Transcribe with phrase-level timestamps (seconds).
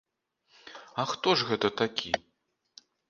[1.03, 2.11] А хто ж гэта такі?